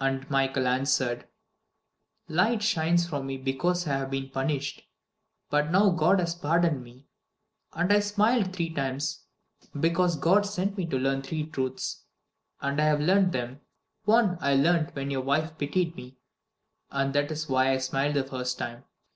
[0.00, 1.28] And Michael answered:
[2.28, 4.82] "Light shines from me because I have been punished,
[5.48, 7.06] but now God has pardoned me.
[7.72, 9.26] And I smiled three times,
[9.78, 12.02] because God sent me to learn three truths,
[12.60, 13.60] and I have learnt them.
[14.06, 16.16] One I learnt when your wife pitied me,
[16.90, 18.82] and that is why I smiled the first time.